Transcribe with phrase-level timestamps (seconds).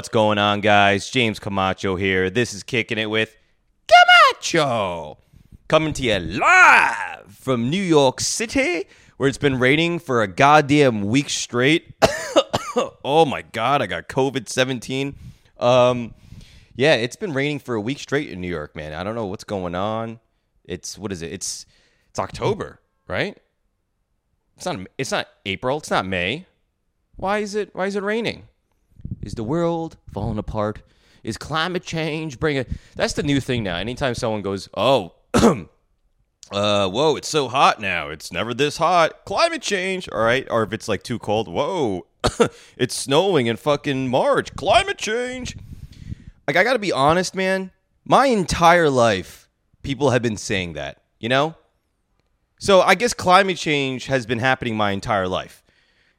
[0.00, 1.10] What's going on, guys?
[1.10, 2.30] James Camacho here.
[2.30, 3.36] This is Kicking It with
[3.86, 5.18] Camacho.
[5.68, 8.84] Coming to you live from New York City,
[9.18, 11.92] where it's been raining for a goddamn week straight.
[13.04, 15.16] oh my god, I got COVID 17.
[15.58, 16.14] Um,
[16.76, 18.94] yeah, it's been raining for a week straight in New York, man.
[18.94, 20.18] I don't know what's going on.
[20.64, 21.30] It's what is it?
[21.30, 21.66] It's
[22.08, 23.36] it's October, right?
[24.56, 26.46] It's not it's not April, it's not May.
[27.16, 28.44] Why is it why is it raining?
[29.22, 30.82] Is the world falling apart?
[31.22, 32.64] Is climate change bringing?
[32.96, 33.76] That's the new thing now.
[33.76, 38.08] Anytime someone goes, "Oh, uh, whoa, it's so hot now.
[38.08, 39.24] It's never this hot.
[39.26, 42.06] Climate change." All right, or if it's like too cold, whoa,
[42.78, 44.54] it's snowing in fucking March.
[44.56, 45.56] Climate change.
[46.46, 47.70] Like I got to be honest, man.
[48.06, 49.48] My entire life,
[49.82, 51.02] people have been saying that.
[51.18, 51.54] You know.
[52.58, 55.62] So I guess climate change has been happening my entire life.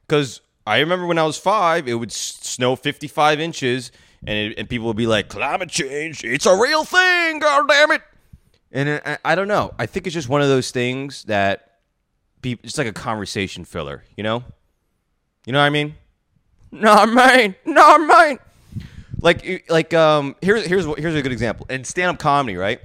[0.06, 3.90] Because I remember when I was five, it would snow 55 inches,
[4.26, 7.90] and, it, and people would be like, climate change, it's a real thing, god damn
[7.92, 8.02] it.
[8.70, 9.74] And I, I don't know.
[9.78, 11.78] I think it's just one of those things that
[12.40, 14.44] people, it's like a conversation filler, you know?
[15.44, 15.94] You know what I mean?
[16.70, 18.38] Not mine, not mine.
[19.20, 21.66] Like, like, um, here's here's here's a good example.
[21.68, 22.80] In stand-up comedy, right?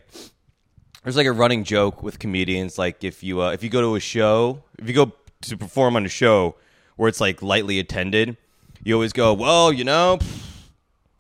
[1.08, 3.95] there's like a running joke with comedians like if you uh, if you go to
[3.95, 6.53] a show if you go to perform on a show
[6.98, 8.36] where it's like lightly attended
[8.84, 10.20] you always go well you know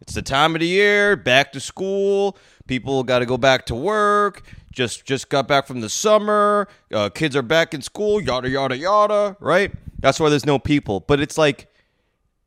[0.01, 3.73] it's the time of the year back to school people got to go back to
[3.73, 8.49] work just just got back from the summer uh, kids are back in school yada
[8.49, 11.67] yada yada right that's why there's no people but it's like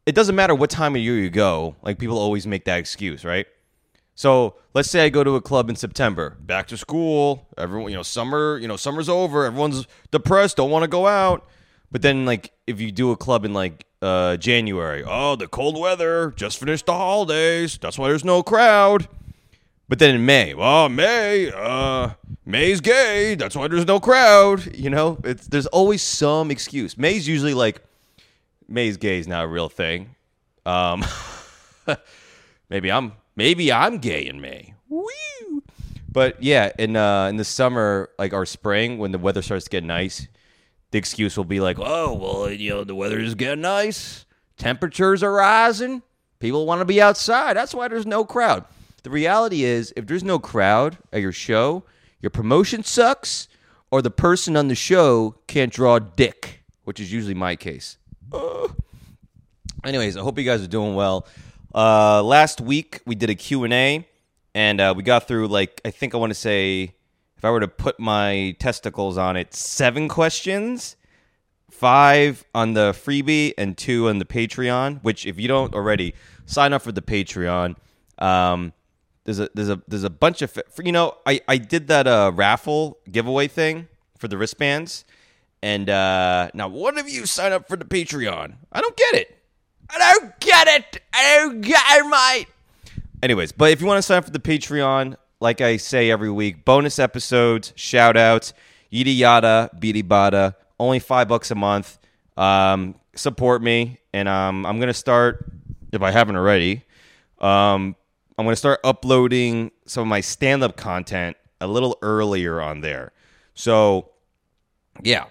[0.06, 3.24] it doesn't matter what time of year you go like people always make that excuse
[3.24, 3.46] right
[4.20, 7.46] so let's say I go to a club in September, back to school.
[7.56, 9.46] Everyone, you know, summer, you know, summer's over.
[9.46, 11.48] Everyone's depressed, don't want to go out.
[11.90, 15.78] But then, like, if you do a club in like uh, January, oh, the cold
[15.78, 17.78] weather, just finished the holidays.
[17.78, 19.08] That's why there's no crowd.
[19.88, 22.10] But then in May, oh, May, uh,
[22.46, 23.34] May's gay.
[23.34, 24.76] That's why there's no crowd.
[24.76, 26.96] You know, it's there's always some excuse.
[26.96, 27.82] May's usually like
[28.68, 30.14] May's gay is not a real thing.
[30.64, 31.04] Um,
[32.70, 34.74] maybe I'm maybe I'm gay in May.
[34.88, 35.62] Woo!
[36.08, 39.70] But yeah, in uh, in the summer, like our spring, when the weather starts to
[39.70, 40.28] get nice,
[40.90, 44.24] the excuse will be like, "Oh, well, you know, the weather is getting nice,
[44.56, 46.02] temperatures are rising,
[46.38, 47.56] people want to be outside.
[47.56, 48.64] That's why there's no crowd."
[49.02, 51.84] The reality is, if there's no crowd at your show,
[52.20, 53.48] your promotion sucks,
[53.90, 57.96] or the person on the show can't draw dick, which is usually my case.
[58.32, 58.76] Ugh.
[59.84, 61.26] Anyways, I hope you guys are doing well.
[61.74, 64.06] Uh, last week we did a Q&A
[64.54, 66.94] and uh, we got through like I think I want to say
[67.40, 70.96] if I were to put my testicles on it, seven questions,
[71.70, 75.02] five on the freebie and two on the Patreon.
[75.02, 76.14] Which if you don't already
[76.44, 77.76] sign up for the Patreon,
[78.18, 78.74] um,
[79.24, 82.30] there's a there's a there's a bunch of you know I I did that uh
[82.34, 85.06] raffle giveaway thing for the wristbands,
[85.62, 88.56] and uh, now one of you sign up for the Patreon.
[88.70, 89.38] I don't get it.
[89.88, 91.02] I don't get it.
[91.14, 92.48] I don't get it, mate.
[93.22, 96.30] Anyways, but if you want to sign up for the Patreon, like I say every
[96.30, 98.52] week, bonus episodes, shout outs,
[98.90, 101.98] yada yada, beady bada, only five bucks a month.
[102.36, 105.50] Um, support me, and um, I'm gonna start
[105.92, 106.84] if I haven't already.
[107.38, 107.96] Um,
[108.38, 113.12] I'm gonna start uploading some of my stand up content a little earlier on there.
[113.54, 114.10] So,
[115.02, 115.26] yeah,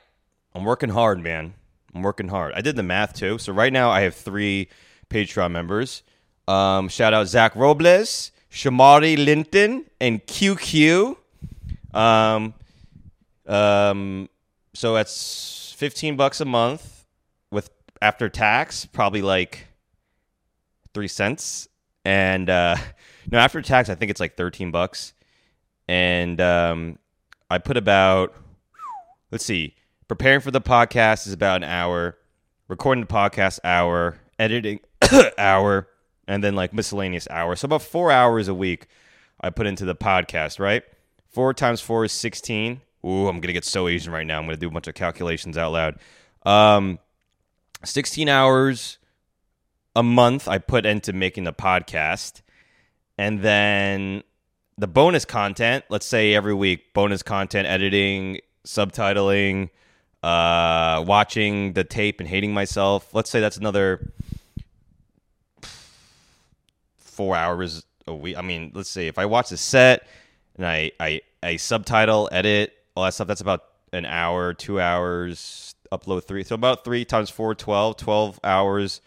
[0.54, 1.54] I'm working hard, man.
[1.94, 2.54] I'm working hard.
[2.54, 3.38] I did the math too.
[3.38, 4.70] So right now I have three
[5.10, 6.04] Patreon members.
[6.48, 11.16] Um, shout out Zach Robles, Shamari Linton, and QQ.
[11.94, 12.54] Um,
[13.48, 14.30] um,
[14.74, 17.06] so that's 15 bucks a month
[17.52, 17.70] with
[18.02, 19.68] after tax, probably like
[20.94, 21.68] three cents.
[22.06, 22.76] And uh,
[23.32, 25.14] no, after tax, I think it's like 13 bucks.
[25.88, 27.00] And um,
[27.50, 28.34] I put about,
[29.32, 29.76] let's see,
[30.08, 32.18] preparing for the podcast is about an hour,
[32.68, 34.80] recording the podcast hour, editing
[35.38, 35.88] hour,
[36.30, 37.60] and then like miscellaneous hours.
[37.60, 38.86] So about four hours a week
[39.42, 40.84] I put into the podcast, right?
[41.32, 42.82] Four times four is 16.
[43.04, 44.38] Ooh, I'm going to get so Asian right now.
[44.38, 46.00] I'm going to do a bunch of calculations out loud.
[46.46, 47.00] Um,
[47.84, 49.00] 16 hours
[49.96, 52.42] a month I put into making the podcast.
[53.18, 54.24] And then
[54.78, 59.72] the bonus content, let's say every week, bonus content, editing, subtitling,
[60.22, 63.16] uh, watching the tape and hating myself.
[63.16, 64.14] Let's say that's another
[67.20, 68.38] four hours a week.
[68.38, 70.08] I mean, let's say if I watch the set
[70.56, 75.76] and I, I, I subtitle, edit, all that stuff, that's about an hour, two hours,
[75.92, 76.46] upload three.
[76.46, 79.02] So about three times four, 12, 12 hours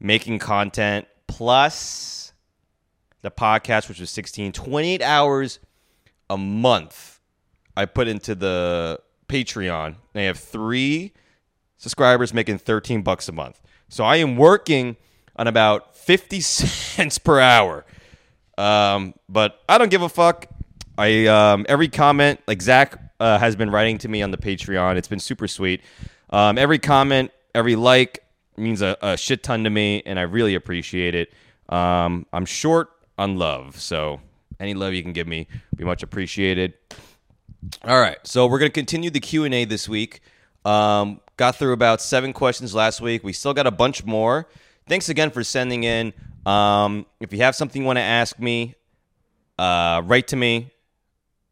[0.00, 2.32] making content plus
[3.20, 5.58] the podcast, which was 16, 28 hours
[6.30, 7.20] a month
[7.76, 9.96] I put into the Patreon.
[10.14, 11.12] I have three
[11.76, 13.60] subscribers making 13 bucks a month.
[13.90, 14.96] So I am working
[15.42, 17.84] on about 50 cents per hour.
[18.56, 20.46] Um, but I don't give a fuck.
[20.96, 24.96] I um, every comment like Zach uh, has been writing to me on the Patreon.
[24.96, 25.80] It's been super sweet.
[26.30, 28.22] Um, every comment, every like
[28.56, 31.32] means a, a, shit ton to me, and I really appreciate it.
[31.68, 34.20] Um, I'm short on love, so
[34.60, 36.74] any love you can give me be much appreciated.
[37.84, 40.20] All right, so we're gonna continue the Q and A this week.
[40.64, 43.24] Um, got through about seven questions last week.
[43.24, 44.46] We still got a bunch more.
[44.86, 46.12] Thanks again for sending in.
[46.44, 48.74] Um, if you have something you want to ask me,
[49.58, 50.72] uh, write to me.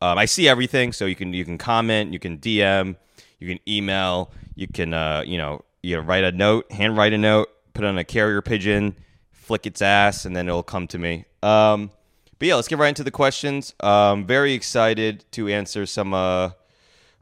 [0.03, 2.97] Um, I see everything, so you can you can comment, you can DM,
[3.39, 7.19] you can email, you can uh, you know you write a note, hand write a
[7.19, 8.97] note, put it on a carrier pigeon,
[9.31, 11.27] flick its ass, and then it'll come to me.
[11.43, 11.91] Um,
[12.39, 13.75] but yeah, let's get right into the questions.
[13.81, 16.15] Um, very excited to answer some.
[16.15, 16.51] Uh,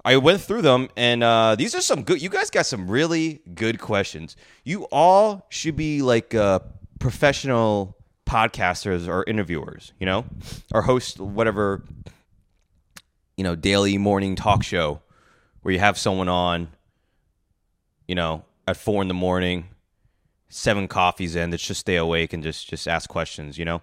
[0.08, 2.22] I went through them, and uh, these are some good.
[2.22, 4.36] You guys got some really good questions.
[4.64, 6.60] You all should be like uh,
[6.98, 7.94] professional
[8.24, 10.24] podcasters or interviewers, you know,
[10.72, 11.84] or host whatever,
[13.36, 15.02] you know, daily morning talk show
[15.60, 16.68] where you have someone on,
[18.06, 19.66] you know, at four in the morning,
[20.48, 23.82] seven coffees in, that just stay awake and just just ask questions, you know.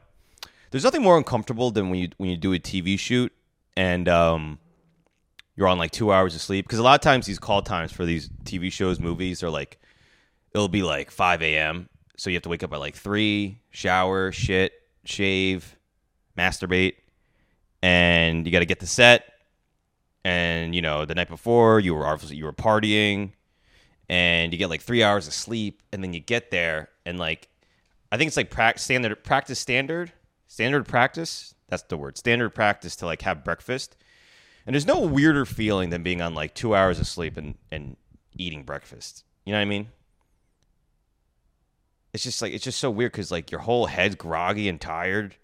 [0.71, 3.31] There's nothing more uncomfortable than when you when you do a TV shoot
[3.77, 4.57] and um,
[5.55, 7.91] you're on like two hours of sleep because a lot of times these call times
[7.91, 9.79] for these TV shows, movies are like
[10.53, 11.89] it'll be like 5 a.m.
[12.17, 14.73] So you have to wake up at like three, shower, shit,
[15.03, 15.75] shave,
[16.37, 16.95] masturbate,
[17.81, 19.31] and you got to get the set.
[20.23, 23.33] And you know the night before you were obviously you were partying,
[24.09, 27.49] and you get like three hours of sleep, and then you get there and like
[28.11, 30.13] I think it's like pra- standard practice standard
[30.47, 31.53] standard practice.
[31.67, 32.17] That's the word.
[32.17, 33.97] Standard practice to like have breakfast.
[34.65, 37.97] And there's no weirder feeling than being on like two hours of sleep and, and
[38.37, 39.23] eating breakfast.
[39.45, 39.89] You know what I mean?
[42.13, 45.35] It's just like it's just so weird because like your whole head's groggy and tired,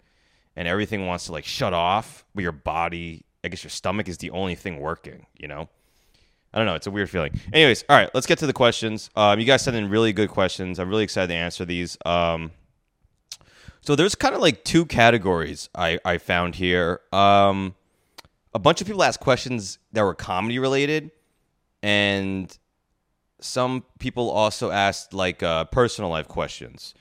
[0.56, 4.18] and everything wants to like shut off, but your body, I guess your stomach is
[4.18, 5.26] the only thing working.
[5.38, 5.68] You know?
[6.54, 6.74] I don't know.
[6.74, 7.40] It's a weird feeling.
[7.52, 9.08] Anyways, all right, let's get to the questions.
[9.16, 10.78] Um, you guys sent in really good questions.
[10.78, 11.96] I'm really excited to answer these.
[12.04, 12.50] Um,
[13.80, 17.00] so there's kind of like two categories I, I found here.
[17.12, 17.74] Um,
[18.54, 21.10] a bunch of people asked questions that were comedy related,
[21.82, 22.56] and
[23.40, 26.94] some people also asked like uh, personal life questions.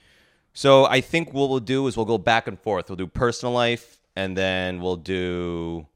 [0.54, 2.90] So I think what we'll do is we'll go back and forth.
[2.90, 5.88] We'll do personal life, and then we'll do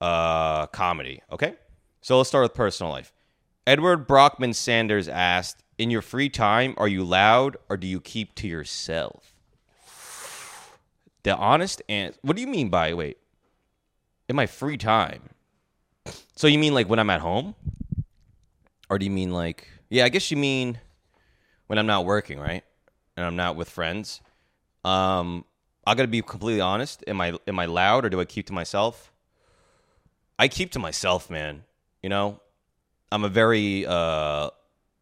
[0.00, 1.22] uh, comedy.
[1.32, 1.54] Okay.
[2.00, 3.12] So let's start with personal life.
[3.66, 8.34] Edward Brockman Sanders asked, "In your free time, are you loud or do you keep
[8.36, 9.34] to yourself?"
[11.24, 12.18] The honest answer.
[12.22, 13.18] What do you mean by wait?
[14.28, 15.30] In my free time.
[16.36, 17.54] So you mean like when I'm at home?
[18.90, 20.78] Or do you mean like yeah, I guess you mean
[21.66, 22.62] when I'm not working, right?
[23.16, 24.20] And I'm not with friends.
[24.84, 25.44] Um
[25.86, 27.02] I gotta be completely honest.
[27.06, 29.12] Am I am I loud or do I keep to myself?
[30.38, 31.64] I keep to myself, man.
[32.02, 32.40] You know?
[33.10, 34.50] I'm a very uh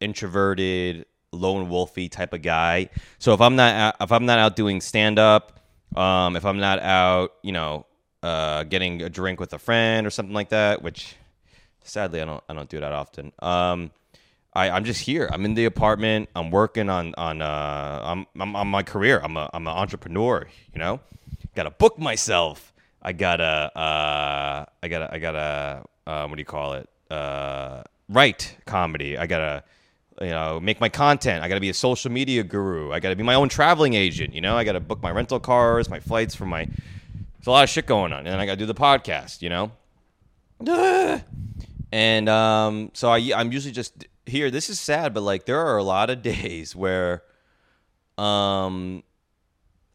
[0.01, 2.91] introverted, lone wolfy type of guy.
[3.19, 5.57] So if I'm not out, if I'm not out doing stand up
[5.95, 7.86] um, if I'm not out, you know,
[8.27, 11.17] uh, getting a drink with a friend or something like that, which
[11.85, 13.33] sadly I don't I don't do that often.
[13.39, 13.91] Um,
[14.53, 15.29] I, I'm just here.
[15.31, 16.29] I'm in the apartment.
[16.35, 19.21] I'm working on on uh, I'm, I'm on my career.
[19.23, 20.47] I'm a I'm an entrepreneur.
[20.75, 21.01] You know,
[21.55, 22.73] gotta book myself.
[23.01, 26.89] I gotta uh, I gotta I gotta uh, what do you call it?
[27.11, 29.17] Uh, write comedy.
[29.17, 29.63] I gotta
[30.21, 31.45] you know, make my content.
[31.45, 32.91] I got to be a social media guru.
[32.91, 34.33] I got to be my own traveling agent.
[34.35, 36.69] You know, I got to book my rental cars, my flights for my.
[37.47, 39.41] There's a lot of shit going on, and I got to do the podcast.
[39.41, 39.71] You know,
[41.93, 44.51] and um, so I, I'm usually just here.
[44.51, 47.23] This is sad, but like there are a lot of days where,
[48.19, 49.05] um,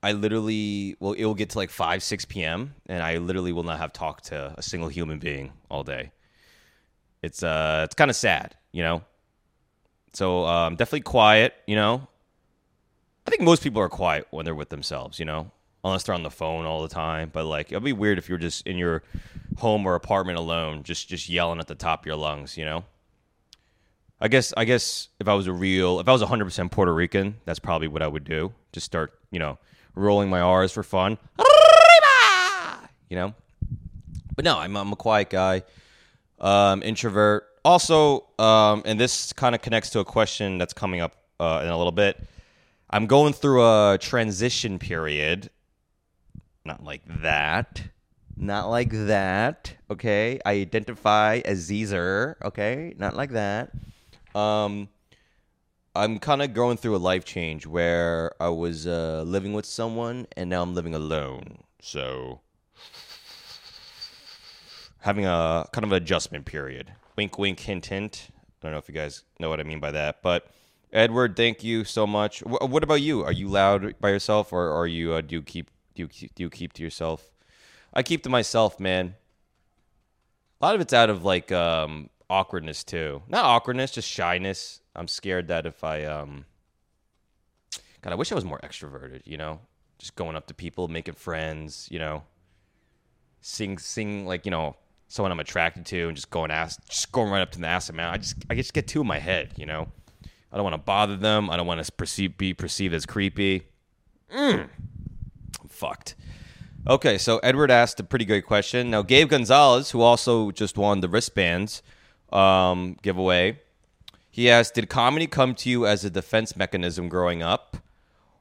[0.02, 2.74] I literally well, it will get to like five, six p.m.
[2.88, 6.12] and I literally will not have talked to a single human being all day.
[7.22, 9.04] It's uh, it's kind of sad, you know
[10.14, 12.08] so um, definitely quiet, you know.
[13.26, 15.52] I think most people are quiet when they're with themselves, you know,
[15.84, 17.30] unless they're on the phone all the time.
[17.32, 19.04] But like, it'd be weird if you're just in your
[19.58, 22.86] home or apartment alone, just just yelling at the top of your lungs, you know.
[24.20, 27.38] I guess I guess if I was a real, if I was 100% Puerto Rican,
[27.46, 28.54] that's probably what I would do.
[28.72, 29.58] Just start, you know,
[29.96, 31.18] rolling my R's for fun,
[33.10, 33.34] you know.
[34.36, 35.64] But no, I'm I'm a quiet guy,
[36.40, 41.16] um, introvert also, um, and this kind of connects to a question that's coming up
[41.40, 42.20] uh, in a little bit.
[42.90, 45.50] I'm going through a transition period.
[46.64, 47.84] Not like that.
[48.38, 49.76] Not like that.
[49.90, 50.40] Okay.
[50.46, 52.38] I identify as Caesar.
[52.44, 52.94] Okay.
[52.98, 53.72] Not like that.
[54.34, 54.90] Um,
[55.96, 60.28] I'm kind of going through a life change where I was uh, living with someone
[60.38, 61.60] and now I'm living alone.
[61.82, 62.42] So
[65.02, 66.94] having a kind of adjustment period.
[67.16, 68.30] Wink, wink, hint, hint.
[68.62, 70.48] I don't know if you guys know what I mean by that, but
[70.94, 72.42] Edward, thank you so much.
[72.42, 73.24] Wh- what about you?
[73.24, 76.36] Are you loud by yourself, or are you uh, do you keep do you keep,
[76.36, 77.32] do you keep to yourself?
[77.94, 79.16] I keep to myself, man.
[80.60, 83.22] A lot of it's out of like um, awkwardness too.
[83.28, 84.82] Not awkwardness, just shyness.
[84.96, 86.46] I'm scared that if I um,
[88.02, 89.22] God, I wish I was more extroverted.
[89.26, 89.60] You know,
[89.98, 91.88] just going up to people, making friends.
[91.92, 92.24] You know,
[93.42, 94.76] sing sing like you know
[95.08, 98.00] someone I'm attracted to, and just going ask, just going right up to ask them
[98.00, 98.14] out.
[98.14, 99.54] I just I just get two in my head.
[99.58, 99.88] You know,
[100.52, 101.50] I don't want to bother them.
[101.50, 103.64] I don't want to perceive be perceived as creepy.
[104.34, 104.70] Mm.
[105.82, 106.14] Fucked.
[106.86, 108.92] Okay, so Edward asked a pretty great question.
[108.92, 111.82] Now, Gabe Gonzalez, who also just won the wristbands
[112.32, 113.60] um, giveaway,
[114.30, 117.78] he asked, "Did comedy come to you as a defense mechanism growing up,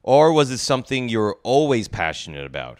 [0.02, 2.78] or was it something you were always passionate about?"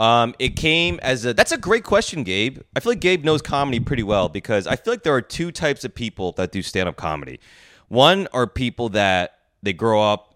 [0.00, 1.34] Um, it came as a.
[1.34, 2.60] That's a great question, Gabe.
[2.74, 5.52] I feel like Gabe knows comedy pretty well because I feel like there are two
[5.52, 7.40] types of people that do stand-up comedy.
[7.88, 10.34] One are people that they grow up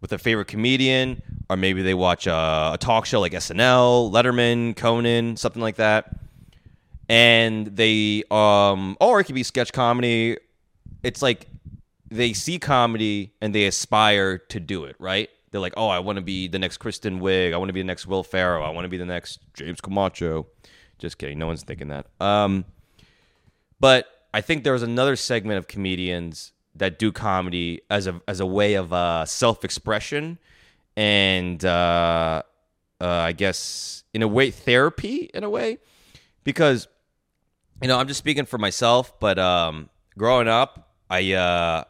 [0.00, 4.76] with a favorite comedian, or maybe they watch a, a talk show like SNL, Letterman,
[4.76, 6.16] Conan, something like that,
[7.08, 10.36] and they um, or it could be sketch comedy.
[11.02, 11.46] It's like
[12.10, 15.28] they see comedy and they aspire to do it, right?
[15.50, 17.54] They're like, oh, I want to be the next Kristen Wiig.
[17.54, 18.64] I want to be the next Will Ferrell.
[18.64, 20.46] I want to be the next James Camacho.
[20.98, 21.38] Just kidding.
[21.38, 22.06] No one's thinking that.
[22.20, 22.64] Um,
[23.80, 28.40] but I think there was another segment of comedians that do comedy as a as
[28.40, 30.38] a way of uh, self expression
[30.98, 32.42] and uh,
[33.00, 35.78] uh, I guess in a way therapy in a way
[36.42, 36.88] because
[37.80, 41.84] you know I'm just speaking for myself, but um, growing up, I uh,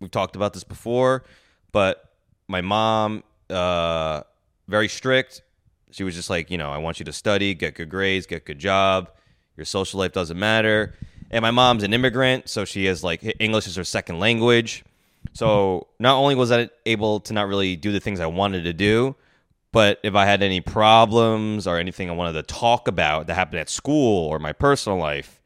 [0.00, 1.24] we've talked about this before,
[1.72, 2.12] but
[2.46, 4.20] my mom uh,
[4.68, 5.40] very strict.
[5.90, 8.42] She was just like, you know, I want you to study, get good grades, get
[8.42, 9.08] a good job.
[9.56, 10.92] Your social life doesn't matter.
[11.30, 14.84] And my mom's an immigrant, so she has like English is her second language.
[15.36, 18.72] So not only was I able to not really do the things I wanted to
[18.72, 19.16] do,
[19.72, 23.60] but if I had any problems or anything I wanted to talk about that happened
[23.60, 25.42] at school or my personal life,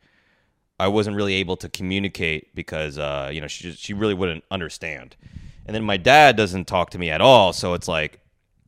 [0.79, 4.45] I wasn't really able to communicate because uh, you know she just, she really wouldn't
[4.51, 5.17] understand.
[5.67, 8.21] And then my dad doesn't talk to me at all, so it's like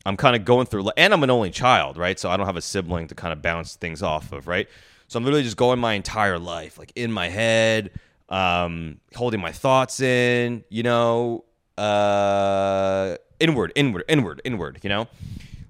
[0.04, 2.18] I'm kind of going through, and I'm an only child, right?
[2.18, 4.68] So I don't have a sibling to kind of bounce things off of, right?
[5.06, 7.90] So I'm literally just going my entire life, like in my head,
[8.32, 11.44] um, holding my thoughts in, you know,
[11.76, 15.06] uh, inward, inward, inward, inward, you know,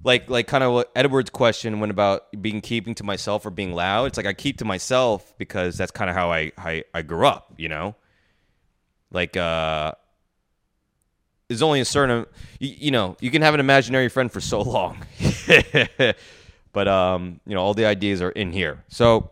[0.04, 3.74] like like kind of what Edward's question went about being keeping to myself or being
[3.74, 4.06] loud.
[4.06, 7.26] It's like I keep to myself because that's kind of how I, I I grew
[7.26, 7.96] up, you know,
[9.10, 9.92] like uh
[11.48, 12.26] there's only a certain
[12.60, 15.04] you, you, know you can have an imaginary friend for so long.
[16.72, 18.84] But um you know all the ideas are in here.
[18.88, 19.30] So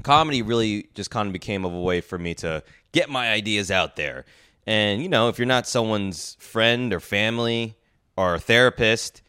[0.00, 3.96] comedy really just kind of became a way for me to get my ideas out
[3.96, 4.24] there
[4.66, 7.76] and you know if you're not someone's friend or family
[8.16, 9.22] or therapist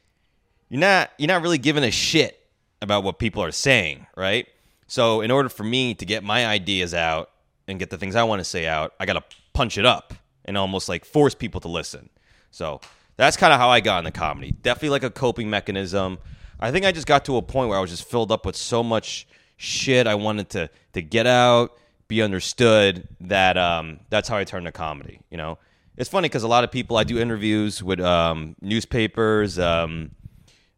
[0.70, 2.48] you're not you're not really giving a shit
[2.82, 4.48] about what people are saying right
[4.88, 7.30] so in order for me to get my ideas out
[7.68, 9.24] and get the things i want to say out i got to
[9.54, 10.14] punch it up
[10.46, 12.10] and almost like force people to listen.
[12.52, 12.82] So
[13.18, 14.52] that's kind of how I got into comedy.
[14.52, 16.20] Definitely like a coping mechanism.
[16.60, 18.56] I think I just got to a point where I was just filled up with
[18.56, 19.28] so much
[19.62, 21.78] shit I wanted to to get out,
[22.08, 23.08] be understood.
[23.22, 25.20] That um, that's how I turned to comedy.
[25.30, 25.60] You know,
[25.96, 30.12] it's funny because a lot of people I do interviews with um, newspapers, um,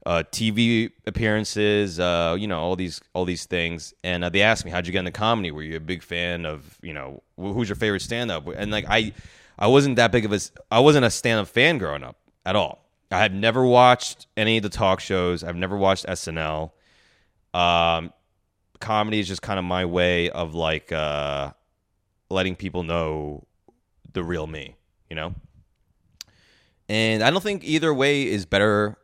[0.05, 4.65] uh, TV appearances, uh, you know, all these all these things, and uh, they ask
[4.65, 5.51] me, "How'd you get into comedy?
[5.51, 8.85] Were you a big fan of you know who's your favorite stand up?" And like
[8.89, 9.13] I
[9.57, 12.57] I wasn't that big of a I wasn't a stand up fan growing up at
[12.57, 12.83] all.
[13.11, 15.43] I had never watched any of the talk shows.
[15.43, 16.71] I've never watched SNL.
[17.53, 18.11] Um,
[18.83, 21.51] comedy is just kind of my way of like uh,
[22.29, 23.47] letting people know
[24.11, 24.75] the real me,
[25.09, 25.33] you know.
[26.89, 28.97] And I don't think either way is better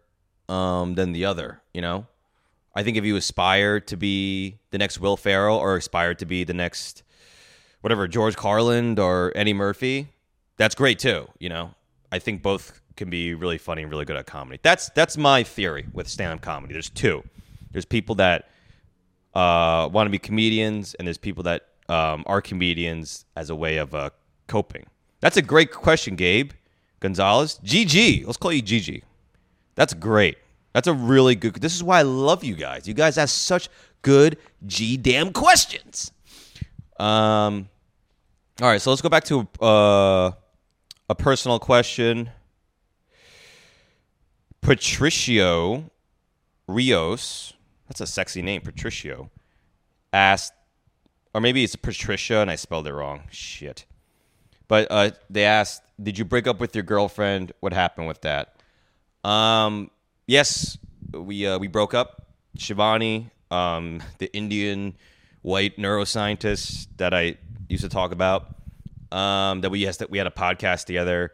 [0.48, 2.06] um, than the other, you know.
[2.76, 6.44] I think if you aspire to be the next Will Ferrell or aspire to be
[6.44, 7.04] the next
[7.82, 10.10] whatever George Carlin or Eddie Murphy,
[10.58, 11.28] that's great too.
[11.40, 11.74] You know,
[12.12, 14.60] I think both can be really funny and really good at comedy.
[14.62, 16.74] That's that's my theory with stand-up comedy.
[16.74, 17.24] There's two.
[17.72, 18.50] There's people that
[19.40, 23.78] uh, want to be comedians, and there's people that um, are comedians as a way
[23.78, 24.10] of uh,
[24.48, 24.86] coping.
[25.22, 26.52] That's a great question, Gabe.
[27.00, 28.26] Gonzalez, GG.
[28.26, 29.04] Let's call you GG.
[29.76, 30.38] That's great.
[30.74, 31.56] That's a really good.
[31.56, 32.88] This is why I love you guys.
[32.88, 33.70] You guys ask such
[34.02, 36.12] good G damn questions.
[37.00, 37.70] Um.
[38.62, 40.32] All right, so let's go back to uh,
[41.08, 42.30] a personal question.
[44.60, 45.90] Patricio
[46.68, 47.54] Rios,
[47.90, 49.32] that's a sexy name, Patricio,
[50.14, 50.54] asked,
[51.34, 53.24] or maybe it's Patricia and I spelled it wrong.
[53.32, 53.86] Shit.
[54.68, 57.52] But uh, they asked, "Did you break up with your girlfriend?
[57.60, 58.56] What happened with that?"
[59.24, 59.90] Um,
[60.28, 60.78] yes,
[61.12, 62.28] we uh, we broke up.
[62.58, 64.96] Shivani, um, the Indian
[65.42, 67.38] white neuroscientist that I
[67.70, 68.56] used to talk about,
[69.12, 71.32] um, that we yes that we had a podcast together.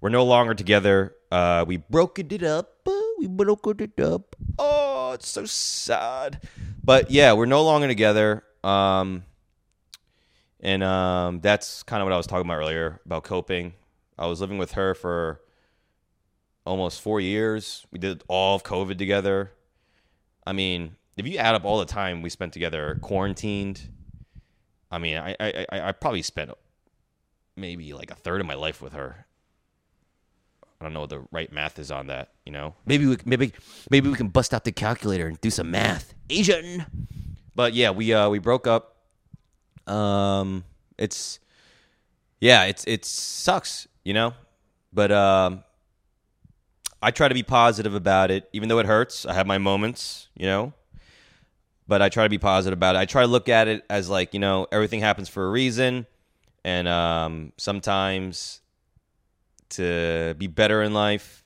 [0.00, 1.14] We're no longer together.
[1.30, 2.88] Uh, we broke it up.
[3.18, 4.36] We broke it up.
[4.58, 4.77] Oh,
[5.18, 6.40] it's so sad.
[6.82, 8.44] But yeah, we're no longer together.
[8.62, 9.24] Um,
[10.60, 13.74] and um, that's kind of what I was talking about earlier about coping.
[14.18, 15.40] I was living with her for
[16.64, 17.86] almost four years.
[17.90, 19.52] We did all of COVID together.
[20.46, 23.88] I mean, if you add up all the time we spent together, quarantined,
[24.90, 26.50] I mean, I I, I, I probably spent
[27.56, 29.26] maybe like a third of my life with her.
[30.80, 32.30] I don't know what the right math is on that.
[32.46, 33.52] You know, maybe we maybe
[33.90, 36.14] maybe we can bust out the calculator and do some math.
[36.30, 36.86] Asian.
[37.54, 38.96] But yeah, we uh we broke up.
[39.86, 40.64] Um,
[40.96, 41.40] it's
[42.40, 44.34] yeah, it's it sucks, you know,
[44.92, 45.64] but um,
[47.02, 49.26] I try to be positive about it, even though it hurts.
[49.26, 50.72] I have my moments, you know,
[51.88, 52.98] but I try to be positive about it.
[52.98, 56.06] I try to look at it as like you know everything happens for a reason,
[56.64, 58.60] and um, sometimes
[59.70, 61.44] to be better in life,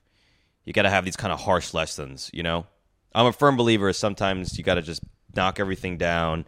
[0.65, 2.67] you got to have these kind of harsh lessons, you know.
[3.15, 3.93] I'm a firm believer.
[3.93, 5.03] Sometimes you got to just
[5.35, 6.47] knock everything down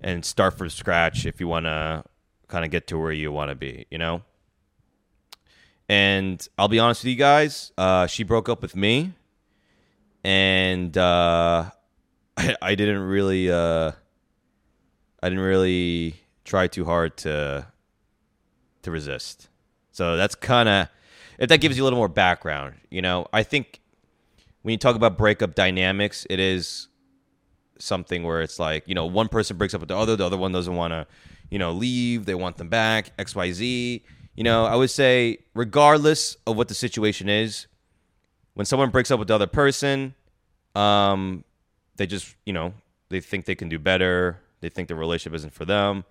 [0.00, 2.04] and start from scratch if you want to
[2.46, 4.22] kind of get to where you want to be, you know?
[5.88, 9.12] And I'll be honest with you guys, uh, she broke up with me,
[10.22, 11.70] and uh,
[12.36, 13.92] I, I, didn't really, uh,
[15.22, 17.66] I didn't really try too hard to
[18.82, 19.48] to resist.
[19.90, 20.88] So that's kind of,
[21.38, 23.80] if that gives you a little more background, you know, I think
[24.62, 26.88] when you talk about breakup dynamics, it is
[27.78, 30.36] something where it's like you know one person breaks up with the other, the other
[30.36, 31.06] one doesn't want to
[31.50, 34.04] you know leave, they want them back, X Y Z.
[34.34, 37.66] You know, I would say regardless of what the situation is,
[38.54, 40.14] when someone breaks up with the other person,
[40.74, 41.44] um,
[41.96, 42.74] they just you know
[43.08, 44.40] they think they can do better.
[44.60, 46.04] They think the relationship isn't for them,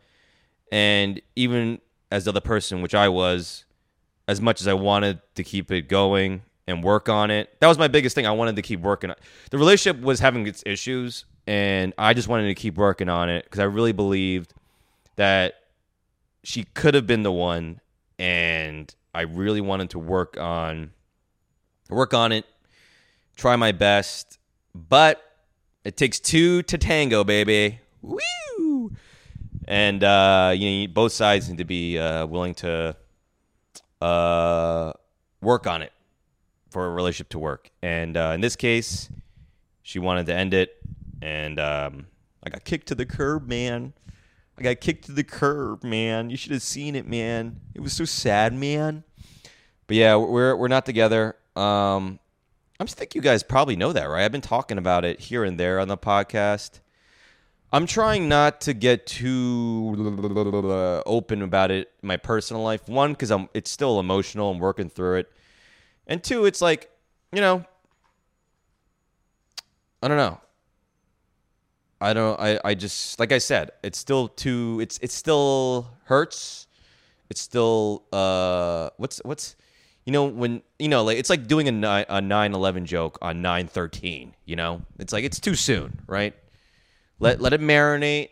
[0.71, 1.79] and even
[2.11, 3.65] as the other person, which I was,
[4.27, 7.59] as much as I wanted to keep it going and work on it.
[7.61, 8.27] That was my biggest thing.
[8.27, 9.09] I wanted to keep working.
[9.09, 9.15] On
[9.51, 13.45] The relationship was having its issues, and I just wanted to keep working on it
[13.45, 14.53] because I really believed
[15.15, 15.55] that
[16.43, 17.79] she could have been the one,
[18.19, 20.91] and I really wanted to work on
[21.89, 22.45] work on it,
[23.37, 24.39] try my best,
[24.75, 25.23] but
[25.85, 27.79] it takes two to tango, baby.
[28.01, 28.91] Woo!
[29.67, 32.95] And uh, you know, both sides need to be uh, willing to
[34.01, 34.93] uh,
[35.41, 35.91] work on it
[36.69, 37.71] for a relationship to work.
[37.81, 39.09] And uh, in this case,
[39.81, 40.77] she wanted to end it
[41.21, 42.07] and um,
[42.43, 43.93] I got kicked to the curb, man.
[44.57, 46.29] I got kicked to the curb, man.
[46.29, 47.59] You should have seen it, man.
[47.75, 49.03] It was so sad, man.
[49.85, 51.35] But yeah, we're we're not together.
[51.55, 52.19] Um,
[52.79, 54.23] I'm think you guys probably know that, right?
[54.23, 56.79] I've been talking about it here and there on the podcast.
[57.77, 62.89] I'm trying not to get too open about it my personal life.
[62.89, 64.49] One, because I'm it's still emotional.
[64.49, 65.31] I'm working through it,
[66.07, 66.89] and two, it's like
[67.31, 67.63] you know,
[70.01, 70.41] I don't know.
[72.01, 72.39] I don't.
[72.39, 72.59] I.
[72.65, 73.69] I just like I said.
[73.83, 74.79] It's still too.
[74.81, 74.97] It's.
[75.03, 76.65] It still hurts.
[77.29, 78.05] It's still.
[78.11, 78.89] Uh.
[78.97, 79.21] What's.
[79.23, 79.55] What's.
[80.03, 83.19] You know when you know like it's like doing a nine a nine eleven joke
[83.21, 84.33] on nine thirteen.
[84.45, 86.33] You know it's like it's too soon, right?
[87.19, 88.29] Let let it marinate.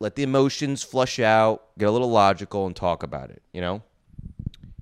[0.00, 1.76] Let the emotions flush out.
[1.78, 3.42] Get a little logical and talk about it.
[3.52, 3.82] You know.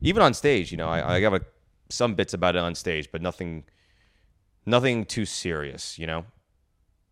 [0.01, 1.43] Even on stage, you know, I, I have a,
[1.89, 3.65] some bits about it on stage, but nothing.
[4.67, 5.99] Nothing too serious.
[5.99, 6.25] You know.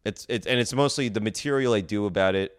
[0.05, 2.59] It's it's and it's mostly the material I do about it,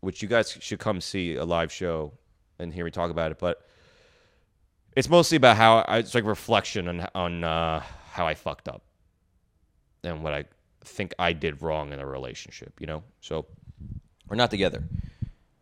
[0.00, 2.12] which you guys should come see a live show
[2.58, 3.38] and hear me talk about it.
[3.38, 3.66] But
[4.96, 7.82] it's mostly about how I, it's like reflection on on uh,
[8.12, 8.82] how I fucked up
[10.04, 10.44] and what I
[10.84, 12.80] think I did wrong in a relationship.
[12.80, 13.46] You know, so
[14.28, 14.84] we're not together.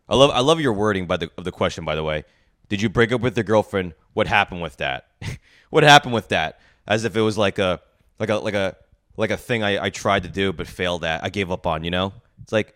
[0.08, 1.84] I love I love your wording by the of the question.
[1.84, 2.24] By the way,
[2.68, 3.94] did you break up with your girlfriend?
[4.14, 5.08] What happened with that?
[5.70, 6.60] what happened with that?
[6.86, 7.80] As if it was like a
[8.18, 8.76] like a like a
[9.16, 11.24] like a thing I, I tried to do but failed at.
[11.24, 11.84] I gave up on.
[11.84, 12.74] You know, it's like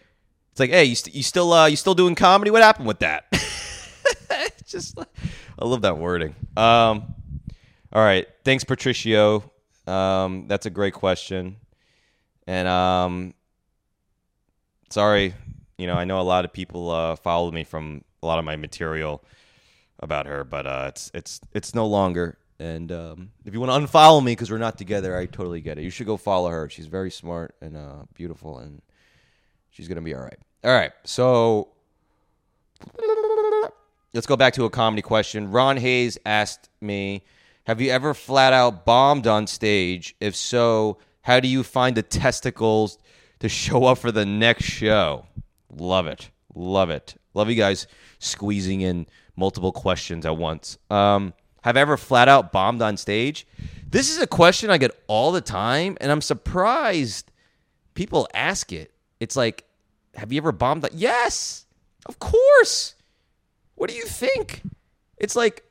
[0.51, 2.51] it's like, hey, you, st- you still uh, you still doing comedy?
[2.51, 3.25] What happened with that?
[4.67, 4.99] Just
[5.59, 6.35] I love that wording.
[6.57, 7.15] Um,
[7.93, 8.27] All right.
[8.45, 9.51] Thanks, Patricio.
[9.87, 11.57] Um, that's a great question.
[12.47, 13.35] And um,
[14.91, 15.35] sorry,
[15.79, 18.45] you know, I know a lot of people uh, followed me from a lot of
[18.45, 19.25] my material
[20.01, 22.39] about her, but uh, it's it's it's no longer.
[22.59, 25.79] And um, if you want to unfollow me because we're not together, I totally get
[25.79, 25.83] it.
[25.83, 26.69] You should go follow her.
[26.69, 28.83] She's very smart and uh, beautiful, and
[29.71, 30.39] she's gonna be all right.
[30.65, 31.69] All right, so
[34.13, 35.51] let's go back to a comedy question.
[35.51, 37.25] Ron Hayes asked me,
[37.65, 40.15] "Have you ever flat out bombed on stage?
[40.21, 42.99] If so, how do you find the testicles
[43.41, 45.27] to show up for the next show?"
[45.71, 47.87] Love it, love it, love you guys
[48.19, 49.07] squeezing in
[49.37, 50.79] multiple questions at once.
[50.91, 51.33] Um,
[51.63, 53.47] have I ever flat out bombed on stage?
[53.89, 57.31] This is a question I get all the time, and I'm surprised
[57.95, 58.93] people ask it.
[59.21, 59.65] It's like,
[60.15, 60.87] have you ever bombed?
[60.93, 61.67] Yes,
[62.07, 62.95] of course.
[63.75, 64.63] What do you think?
[65.19, 65.65] It's like,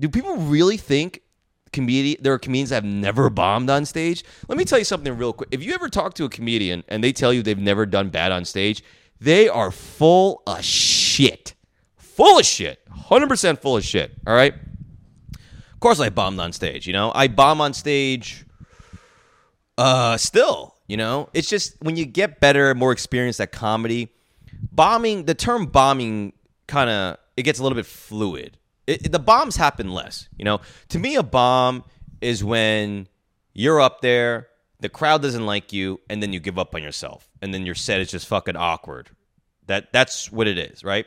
[0.00, 1.22] do people really think
[1.72, 4.24] comedian there are comedians that have never bombed on stage?
[4.48, 5.48] Let me tell you something real quick.
[5.52, 8.32] If you ever talk to a comedian and they tell you they've never done bad
[8.32, 8.82] on stage,
[9.20, 11.54] they are full of shit.
[11.96, 12.80] Full of shit.
[12.90, 14.12] 100% full of shit.
[14.26, 14.54] All right?
[14.54, 17.12] Of course I bombed on stage, you know?
[17.14, 18.44] I bomb on stage
[19.76, 21.28] uh still, you know?
[21.32, 24.08] It's just when you get better, more experienced at comedy,
[24.72, 26.32] bombing, the term bombing
[26.66, 28.57] kind of it gets a little bit fluid.
[28.88, 30.60] It, it, the bombs happen less, you know?
[30.88, 31.84] To me a bomb
[32.20, 33.06] is when
[33.52, 34.48] you're up there,
[34.80, 37.74] the crowd doesn't like you and then you give up on yourself and then your
[37.74, 39.10] set is just fucking awkward.
[39.66, 41.06] That that's what it is, right?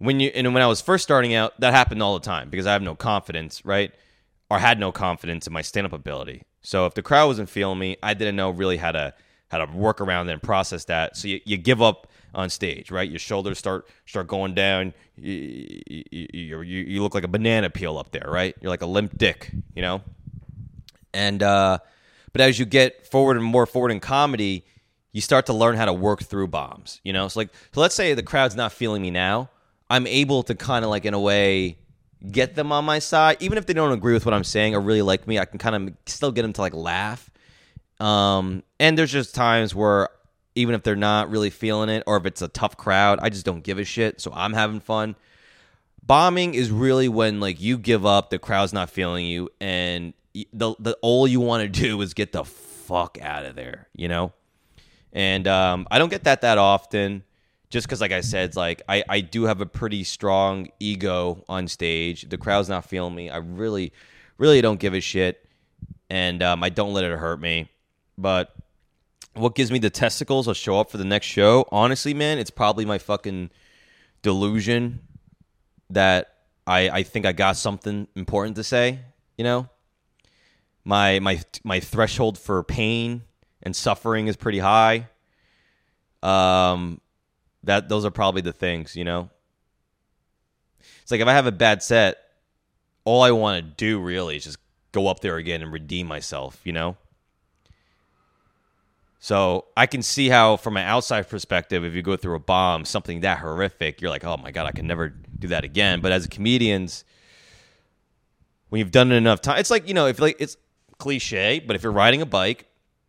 [0.00, 2.66] when you and when I was first starting out, that happened all the time because
[2.66, 3.92] I have no confidence, right?
[4.50, 6.42] Or had no confidence in my stand up ability.
[6.62, 9.14] So if the crowd wasn't feeling me, I didn't know really how to
[9.50, 11.16] how to work around and process that.
[11.16, 13.08] So you, you give up on stage, right?
[13.08, 14.94] Your shoulders start start going down.
[15.16, 18.54] You, you, you, you look like a banana peel up there, right?
[18.60, 20.02] You're like a limp dick, you know.
[21.12, 21.78] And uh,
[22.32, 24.64] but as you get forward and more forward in comedy,
[25.12, 27.28] you start to learn how to work through bombs, you know.
[27.28, 29.50] So like, so let's say the crowd's not feeling me now
[29.90, 31.76] I'm able to kind of like in a way
[32.30, 34.80] get them on my side, even if they don't agree with what I'm saying or
[34.80, 35.38] really like me.
[35.38, 37.28] I can kind of still get them to like laugh.
[37.98, 40.08] Um, and there's just times where
[40.60, 43.44] even if they're not really feeling it or if it's a tough crowd, I just
[43.44, 44.20] don't give a shit.
[44.20, 45.16] So I'm having fun.
[46.02, 50.12] Bombing is really when like you give up, the crowd's not feeling you, and
[50.52, 54.08] the the all you want to do is get the fuck out of there, you
[54.08, 54.32] know.
[55.12, 57.24] And um, I don't get that that often
[57.70, 61.68] just because, like I said, like I, I do have a pretty strong ego on
[61.68, 62.28] stage.
[62.28, 63.30] The crowd's not feeling me.
[63.30, 63.92] I really,
[64.38, 65.46] really don't give a shit,
[66.08, 67.68] and um, I don't let it hurt me.
[68.18, 68.54] But
[69.34, 71.66] what gives me the testicles to show up for the next show?
[71.70, 73.50] Honestly, man, it's probably my fucking
[74.22, 75.00] delusion
[75.90, 76.34] that
[76.66, 79.00] I I think I got something important to say.
[79.36, 79.68] You know,
[80.84, 83.22] my my my threshold for pain
[83.62, 85.08] and suffering is pretty high.
[86.22, 87.00] Um,
[87.64, 89.30] that those are probably the things, you know.
[91.02, 92.18] It's like if I have a bad set,
[93.04, 94.58] all I want to do really is just
[94.92, 96.96] go up there again and redeem myself, you know.
[99.22, 102.86] So I can see how, from an outside perspective, if you go through a bomb,
[102.86, 106.00] something that horrific, you're like, oh my god, I can never do that again.
[106.00, 107.04] But as comedians,
[108.70, 110.56] when you've done it enough time, it's like you know, if like it's
[110.96, 112.64] cliche, but if you're riding a bike,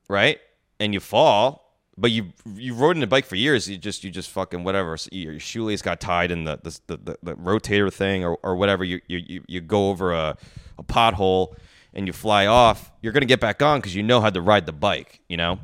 [0.10, 0.38] right,
[0.82, 3.70] and you fall, but you you rode in a bike for years.
[3.70, 4.98] You just you just fucking whatever.
[5.14, 8.84] Your shoelace got tied in the the, the, the rotator thing or, or whatever.
[8.84, 10.38] You, you you go over a,
[10.78, 11.56] a pothole
[11.94, 12.92] and you fly off.
[13.02, 15.22] You're gonna get back on because you know how to ride the bike.
[15.30, 15.60] You know,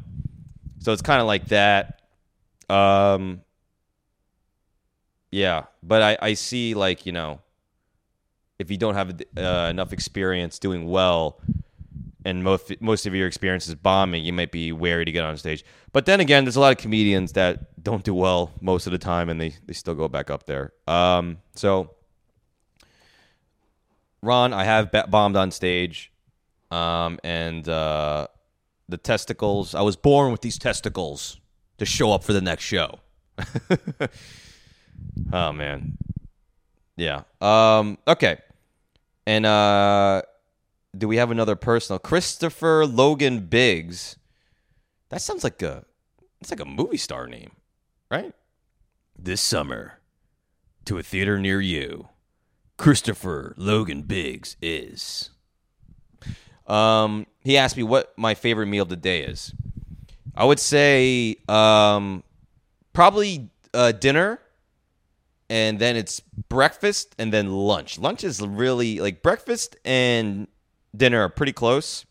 [0.79, 2.01] so it's kind of like that.
[2.69, 3.41] Um,
[5.31, 7.41] yeah, but I I see like you know,
[8.59, 11.39] if you don't have uh, enough experience doing well
[12.27, 15.37] and most most of your experience is bombing, you might be wary to get on
[15.37, 15.63] stage.
[15.93, 18.97] But then again, there's a lot of comedians that don't do well most of the
[18.97, 20.73] time, and they they still go back up there.
[20.87, 21.91] Um, so,
[24.21, 26.11] Ron, I have bombed on stage,
[26.69, 28.27] um, and uh,
[28.89, 29.75] the testicles.
[29.75, 31.39] I was born with these testicles
[31.77, 32.99] to show up for the next show.
[35.33, 35.97] oh man,
[36.95, 37.23] yeah.
[37.41, 38.37] Um, okay,
[39.25, 40.21] and uh
[40.97, 41.99] do we have another personal?
[41.99, 44.17] Christopher Logan Biggs.
[45.09, 45.85] That sounds like a
[46.41, 47.51] it's like a movie star name,
[48.09, 48.33] right?
[49.17, 49.99] This summer,
[50.85, 52.09] to a theater near you,
[52.77, 55.31] Christopher Logan Biggs is.
[56.67, 59.53] Um, he asked me what my favorite meal of the day is.
[60.35, 62.23] I would say um,
[62.93, 64.39] probably uh, dinner,
[65.49, 67.97] and then it's breakfast and then lunch.
[67.97, 70.47] Lunch is really like breakfast and
[70.95, 72.05] dinner are pretty close.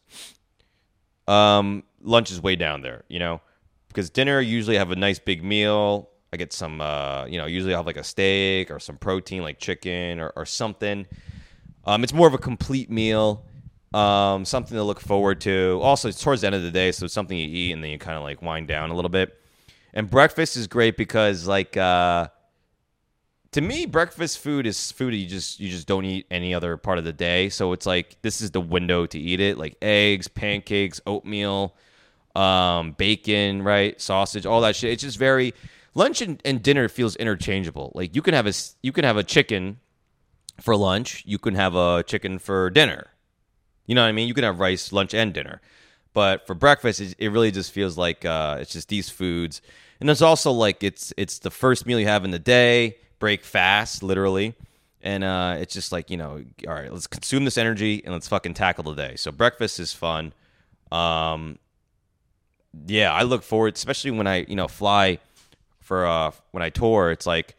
[1.28, 3.40] Um, lunch is way down there, you know,
[3.88, 6.08] because dinner usually have a nice big meal.
[6.32, 9.42] I get some, uh, you know, usually I have like a steak or some protein
[9.42, 11.06] like chicken or, or something.
[11.84, 13.44] Um, it's more of a complete meal,
[13.96, 15.80] um, something to look forward to.
[15.82, 17.90] Also, it's towards the end of the day, so it's something you eat and then
[17.90, 19.40] you kind of like wind down a little bit.
[19.94, 22.28] And breakfast is great because like uh,
[23.52, 26.98] to me, breakfast food is food you just you just don't eat any other part
[26.98, 27.48] of the day.
[27.48, 31.74] So it's like this is the window to eat it, like eggs, pancakes, oatmeal,
[32.34, 34.92] um, bacon, right, sausage, all that shit.
[34.92, 35.54] It's just very
[35.94, 37.92] lunch and, and dinner feels interchangeable.
[37.94, 39.78] Like you can have a you can have a chicken
[40.60, 43.06] for lunch, you can have a chicken for dinner.
[43.86, 44.28] You know what I mean?
[44.28, 45.60] You can have rice, lunch, and dinner.
[46.12, 49.60] But for breakfast, it, really just feels like uh, it's just these foods,
[50.00, 52.96] and it's also like it's it's the first meal you have in the day.
[53.18, 54.54] Break fast, literally,
[55.02, 58.28] and uh, it's just like you know, all right, let's consume this energy and let's
[58.28, 59.16] fucking tackle the day.
[59.16, 60.32] So breakfast is fun.
[60.90, 61.58] Um,
[62.86, 65.18] yeah, I look forward, especially when I you know fly
[65.80, 67.10] for uh when I tour.
[67.10, 67.56] It's like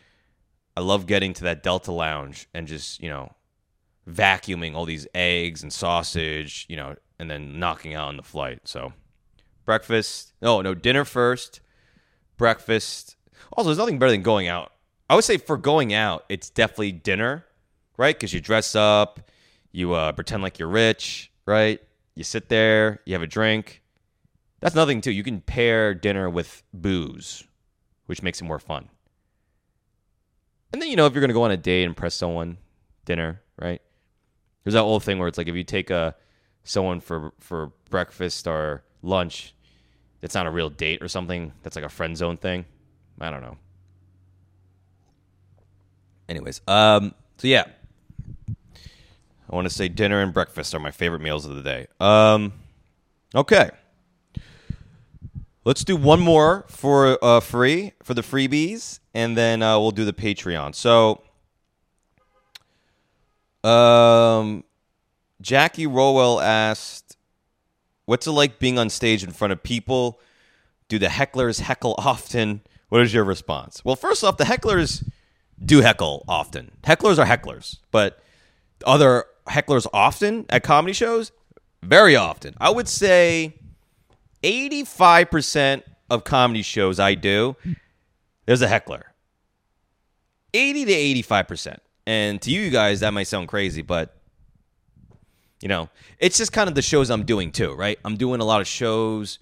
[0.75, 3.31] I love getting to that Delta Lounge and just you know
[4.10, 8.62] vacuuming all these eggs and sausage, you know, and then knocking out on the flight.
[8.63, 8.93] So
[9.65, 11.60] breakfast, no, no, dinner first,
[12.38, 13.15] breakfast.
[13.54, 14.72] Also, there's nothing better than going out.
[15.10, 17.46] I would say for going out, it's definitely dinner,
[17.98, 18.15] right?
[18.15, 19.32] Because you dress up,
[19.72, 21.82] you uh, pretend like you're rich, right?
[22.15, 23.84] You sit there, you have a drink.
[24.60, 25.12] That's nothing too.
[25.12, 27.43] You can pair dinner with booze,
[28.08, 28.89] which makes it more fun.
[30.74, 32.58] And then you know if you're gonna go on a date and impress someone,
[33.06, 33.82] dinner, right?
[34.67, 36.13] There's that old thing where it's like if you take a
[36.65, 39.56] someone for for breakfast or lunch,
[40.21, 41.53] it's not a real date or something.
[41.63, 42.65] That's like a friend zone thing.
[43.21, 43.56] I don't know.
[46.27, 47.63] Anyways, um, so yeah,
[49.49, 51.88] I want to say dinner and breakfast are my favorite meals of the day.
[52.01, 52.51] Um,
[53.34, 53.69] okay,
[55.63, 60.03] let's do one more for uh, free for the freebies, and then uh, we'll do
[60.03, 60.75] the Patreon.
[60.75, 61.21] So,
[63.63, 64.63] um,
[65.41, 67.17] Jackie Rowell asked,
[68.06, 70.20] "What's it like being on stage in front of people?
[70.88, 72.62] Do the hecklers heckle often?
[72.89, 75.08] What is your response?" Well, first off, the hecklers
[75.63, 76.72] do heckle often.
[76.84, 78.22] Hecklers are hecklers, but
[78.86, 81.32] other hecklers often at comedy shows,
[81.82, 82.54] very often.
[82.60, 83.56] I would say
[84.43, 87.56] 85% of comedy shows I do,
[88.46, 89.13] there's a heckler.
[90.54, 90.91] 80 to
[91.24, 91.78] 85%.
[92.08, 94.15] And to you guys, that might sound crazy, but
[95.62, 95.89] you know,
[96.20, 98.00] it's just kind of the shows I'm doing too, right?
[98.06, 99.39] I'm doing a lot of shows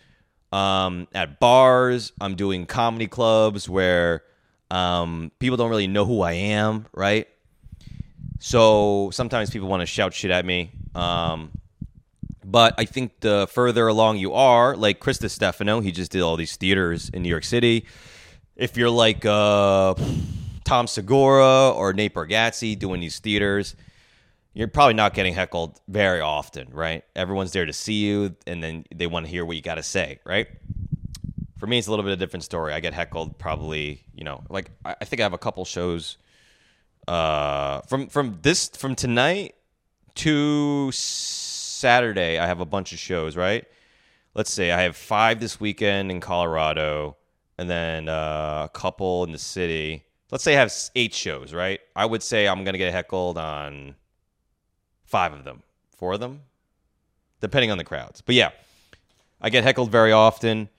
[0.52, 2.12] um, at bars.
[2.20, 4.24] I'm doing comedy clubs where
[4.72, 7.28] um, people don't really know who I am, right?
[8.40, 10.72] So sometimes people want to shout shit at me.
[10.96, 11.52] Um,
[12.44, 16.36] but I think the further along you are, like Chris Distefano, he just did all
[16.36, 17.86] these theaters in New York City.
[18.56, 19.94] If you're like uh,
[20.66, 23.76] Tom Segura or Nate Bargatze doing these theaters,
[24.54, 27.04] you're probably not getting heckled very often, right?
[27.16, 29.84] Everyone's there to see you, and then they want to hear what you got to
[29.84, 30.48] say, right?
[31.58, 32.74] For me, it's a little bit of a different story.
[32.74, 36.18] I get heckled probably, you know, like I think I have a couple shows
[37.08, 39.56] uh, from from this from tonight
[40.16, 42.40] to Saturday.
[42.40, 43.66] I have a bunch of shows, right?
[44.34, 47.18] Let's say I have five this weekend in Colorado,
[47.58, 50.06] and then uh, a couple in the city.
[50.32, 51.80] Let's say I have eight shows, right?
[51.96, 53.96] I would say I'm gonna get heckled on
[55.06, 55.64] five of them,
[55.98, 56.42] four of them,
[57.42, 58.22] depending on the crowds.
[58.22, 58.52] But yeah,
[59.40, 60.70] I get heckled very often.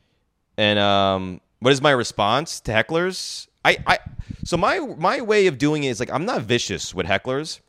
[0.58, 3.46] And um, what is my response to hecklers?
[3.64, 3.98] I, I
[4.44, 7.60] so my my way of doing it is like I'm not vicious with hecklers.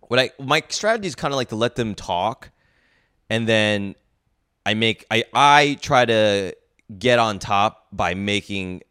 [0.00, 2.50] What I my strategy is kind of like to let them talk,
[3.30, 3.94] and then
[4.64, 6.56] I make I I try to
[6.98, 8.82] get on top by making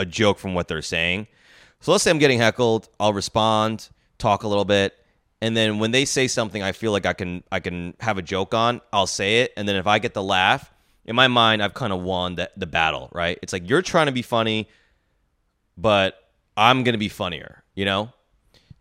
[0.00, 1.26] a joke from what they're saying.
[1.80, 4.94] So let's say I'm getting heckled, I'll respond, talk a little bit,
[5.40, 8.22] and then when they say something I feel like I can I can have a
[8.22, 10.72] joke on, I'll say it, and then if I get the laugh,
[11.04, 13.38] in my mind I've kind of won the, the battle, right?
[13.42, 14.68] It's like you're trying to be funny,
[15.76, 16.16] but
[16.56, 18.12] I'm going to be funnier, you know?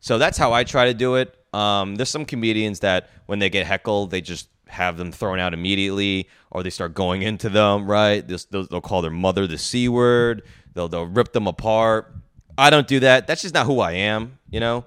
[0.02, 1.36] So that's how I try to do it.
[1.54, 5.54] Um, there's some comedians that when they get heckled, they just have them thrown out
[5.54, 7.90] immediately, or they start going into them.
[7.90, 8.26] Right?
[8.28, 10.44] They'll, they'll call their mother the c word.
[10.80, 12.14] They'll they'll rip them apart.
[12.58, 13.28] I don't do that.
[13.28, 14.40] That's just not who I am.
[14.50, 14.86] You know.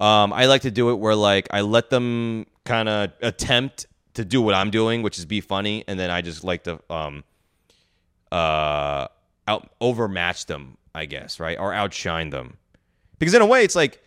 [0.00, 4.24] Um, I like to do it where like I let them kind of attempt to
[4.24, 7.22] do what I'm doing, which is be funny, and then I just like to um,
[8.32, 9.06] uh,
[9.46, 12.56] out overmatch them, I guess, right, or outshine them.
[13.20, 14.02] because in a way, it's like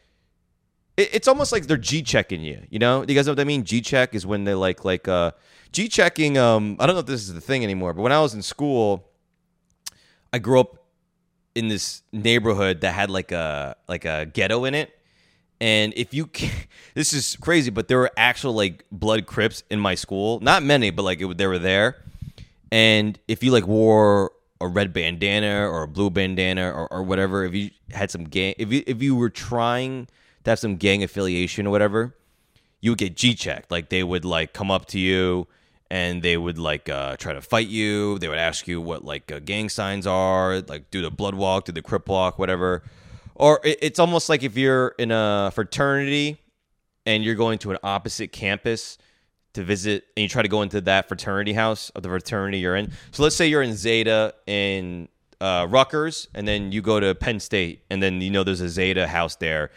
[0.97, 2.61] it, it's almost like they're G checking you.
[2.69, 3.63] You know, you guys know what I mean?
[3.63, 5.31] G check is when they like like uh
[5.71, 6.37] G checking.
[6.37, 8.41] Um, I don't know if this is the thing anymore, but when I was in
[8.41, 9.07] school,
[10.33, 10.80] I grew up
[11.55, 14.97] in this neighborhood that had like a like a ghetto in it.
[15.59, 16.29] And if you,
[16.95, 20.39] this is crazy, but there were actual like blood crips in my school.
[20.39, 21.97] Not many, but like it, they were there.
[22.71, 27.43] And if you like wore a red bandana or a blue bandana or, or whatever,
[27.43, 30.07] if you had some gang, if you if you were trying
[30.43, 32.15] to have some gang affiliation or whatever,
[32.79, 33.69] you would get G checked.
[33.71, 35.47] Like they would like come up to you
[35.91, 38.17] and they would like uh, try to fight you.
[38.19, 41.65] They would ask you what like uh, gang signs are, like do the blood walk,
[41.65, 42.83] do the crip walk, whatever.
[43.35, 46.39] Or it, it's almost like if you're in a fraternity
[47.05, 48.97] and you're going to an opposite campus
[49.53, 52.77] to visit, and you try to go into that fraternity house of the fraternity you're
[52.77, 52.89] in.
[53.11, 55.09] So let's say you're in Zeta in
[55.41, 58.69] uh, Rutgers, and then you go to Penn State, and then you know there's a
[58.69, 59.71] Zeta house there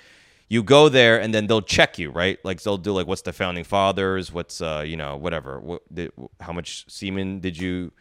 [0.49, 2.39] you go there and then they'll check you, right?
[2.45, 5.59] Like they'll do like what's the founding fathers, what's uh, you know, whatever.
[5.61, 7.93] What did, how much semen did you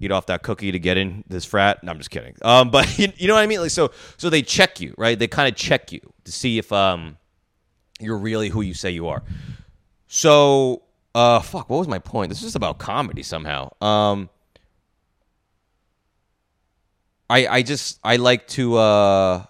[0.00, 1.82] eat off that cookie to get in this frat?
[1.82, 2.36] No, I'm just kidding.
[2.42, 3.60] Um, but you, you know what I mean?
[3.60, 5.18] Like so so they check you, right?
[5.18, 7.16] They kind of check you to see if um
[8.00, 9.22] you're really who you say you are.
[10.06, 10.82] So
[11.14, 12.28] uh fuck, what was my point?
[12.28, 13.72] This is just about comedy somehow.
[13.82, 14.28] Um
[17.30, 19.44] I I just I like to uh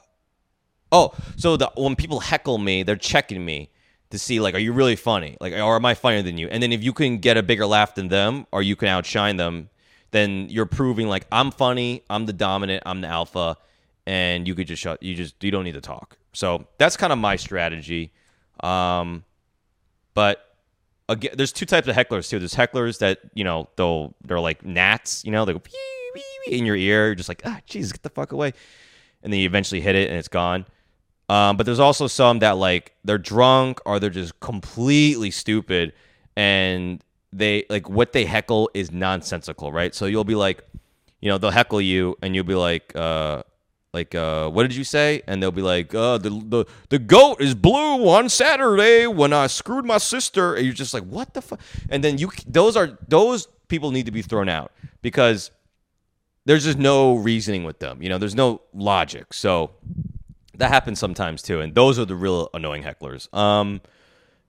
[0.90, 3.70] Oh, so the when people heckle me, they're checking me
[4.10, 5.36] to see like, are you really funny?
[5.40, 6.48] Like, or am I funnier than you?
[6.48, 9.36] And then if you can get a bigger laugh than them, or you can outshine
[9.36, 9.68] them,
[10.10, 13.56] then you're proving like I'm funny, I'm the dominant, I'm the alpha,
[14.06, 15.02] and you could just shut.
[15.02, 16.16] You just you don't need to talk.
[16.32, 18.12] So that's kind of my strategy.
[18.60, 19.24] Um,
[20.14, 20.56] but
[21.08, 22.38] again, there's two types of hecklers too.
[22.38, 25.62] There's hecklers that you know they'll they're like gnats, you know, they go
[26.46, 27.06] in your ear.
[27.06, 28.54] You're just like, ah, Jesus, get the fuck away,
[29.22, 30.64] and then you eventually hit it and it's gone.
[31.28, 35.92] Um, but there's also some that like they're drunk or they're just completely stupid
[36.36, 39.94] and they like what they heckle is nonsensical, right?
[39.94, 40.64] So you'll be like,
[41.20, 43.42] you know, they'll heckle you and you'll be like, uh,
[43.92, 45.22] like, uh, what did you say?
[45.26, 49.46] And they'll be like, uh, the the the goat is blue on Saturday when I
[49.48, 50.54] screwed my sister.
[50.54, 51.60] And you're just like, what the fuck?
[51.90, 55.50] And then you, those are those people need to be thrown out because
[56.44, 58.02] there's just no reasoning with them.
[58.02, 59.34] You know, there's no logic.
[59.34, 59.72] So
[60.58, 63.32] that happens sometimes too, and those are the real annoying hecklers.
[63.34, 63.80] Um,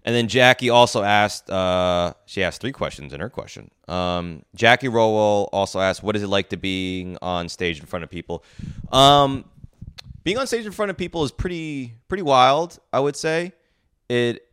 [0.03, 3.69] and then Jackie also asked, uh, she asked three questions in her question.
[3.87, 8.03] Um, Jackie Rowell also asked, "What is it like to being on stage in front
[8.03, 8.43] of people?"
[8.91, 9.45] Um,
[10.23, 12.79] being on stage in front of people is pretty pretty wild.
[12.91, 13.53] I would say
[14.09, 14.45] it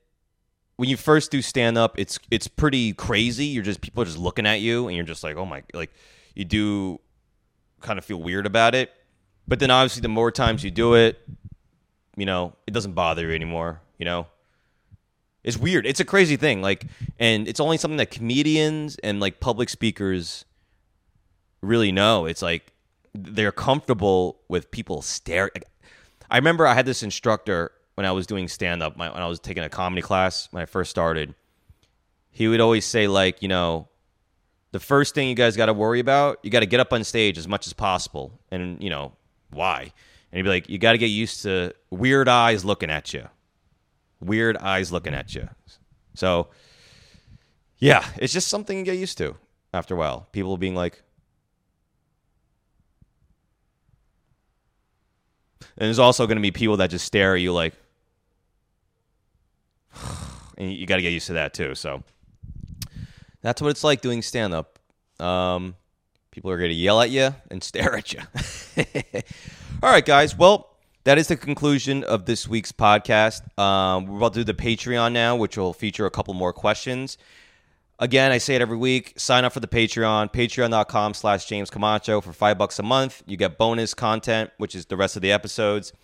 [0.77, 3.47] when you first do stand up, it's it's pretty crazy.
[3.47, 5.93] You're just people are just looking at you, and you're just like, oh my, like
[6.35, 7.01] you do
[7.81, 8.93] kind of feel weird about it.
[9.49, 11.19] But then obviously, the more times you do it,
[12.17, 14.27] you know, it doesn't bother you anymore, you know?
[15.45, 15.87] It's weird.
[15.87, 16.61] It's a crazy thing.
[16.61, 16.87] Like,
[17.21, 20.45] and it's only something that comedians and like public speakers
[21.61, 22.27] really know.
[22.27, 22.73] It's like
[23.15, 25.53] they're comfortable with people staring.
[26.29, 29.39] I remember I had this instructor when I was doing stand up, when I was
[29.39, 31.35] taking a comedy class when I first started.
[32.31, 33.89] He would always say, like, you know,
[34.73, 37.05] the first thing you guys got to worry about, you got to get up on
[37.05, 38.39] stage as much as possible.
[38.51, 39.13] And, you know,
[39.51, 39.93] why?
[40.31, 43.29] And he'd be like, "You got to get used to weird eyes looking at you,
[44.21, 45.49] weird eyes looking at you."
[46.15, 46.49] So,
[47.79, 49.37] yeah, it's just something you get used to
[49.73, 50.29] after a while.
[50.33, 51.03] People being like,
[55.61, 57.75] and there's also going to be people that just stare at you like,
[60.59, 61.75] and you got to get used to that too.
[61.75, 62.03] So,
[63.43, 64.79] that's what it's like doing stand up.
[65.21, 65.77] Um,
[66.37, 68.21] people are going to yell at you and stare at you.
[69.83, 70.37] All right, guys.
[70.37, 70.69] Well,
[71.05, 73.59] that is the conclusion of this week's podcast.
[73.59, 77.17] Um, we're about to do the Patreon now, which will feature a couple more questions.
[77.99, 79.15] Again, I say it every week.
[79.17, 83.23] Sign up for the Patreon, patreon.com slash James Camacho for five bucks a month.
[83.27, 85.95] You get bonus content, which is the rest of the episodes.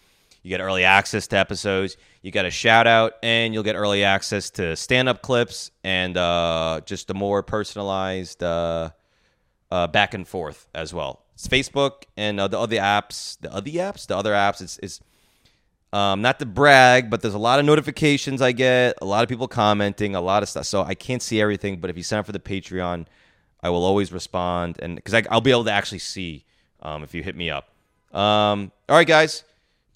[0.42, 1.98] You get early access to episodes.
[2.22, 6.16] You get a shout out, and you'll get early access to stand up clips and
[6.16, 8.92] uh, just a more personalized uh,
[9.72, 11.22] uh, back and forth as well.
[11.32, 14.60] It's Facebook and uh, the other apps, the other apps, the other apps.
[14.60, 15.00] It's, it's
[15.94, 19.30] um, not to brag, but there's a lot of notifications I get, a lot of
[19.30, 20.66] people commenting, a lot of stuff.
[20.66, 23.06] So I can't see everything, but if you sign up for the Patreon,
[23.62, 26.44] I will always respond, and because I'll be able to actually see
[26.82, 27.68] um, if you hit me up.
[28.12, 29.42] Um, all right, guys,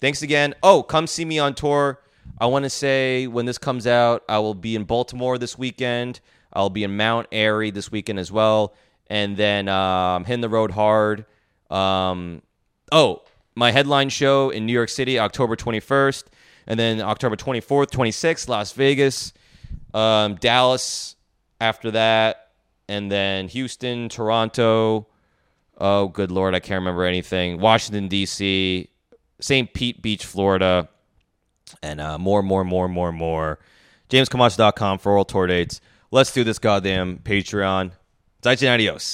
[0.01, 0.55] thanks again.
[0.63, 1.99] Oh, come see me on tour.
[2.39, 6.19] I want to say when this comes out, I will be in Baltimore this weekend.
[6.51, 8.73] I'll be in Mount Airy this weekend as well
[9.09, 11.25] and then um, hitting the road hard.
[11.69, 12.41] Um,
[12.91, 13.23] oh,
[13.55, 16.25] my headline show in New York City, October 21st,
[16.67, 19.33] and then October 24th, 26th, Las Vegas,
[19.93, 21.15] um, Dallas
[21.59, 22.51] after that,
[22.87, 25.07] and then Houston, Toronto.
[25.79, 27.59] Oh, good lord, I can't remember anything.
[27.59, 28.89] Washington D.C.,
[29.39, 29.73] St.
[29.73, 30.89] Pete Beach, Florida,
[31.83, 33.59] and uh, more, more, more, more, more.
[34.09, 35.81] JamesCamacho.com for all tour dates.
[36.11, 37.91] Let's do this goddamn Patreon.
[38.47, 39.05] 第一にアディオス。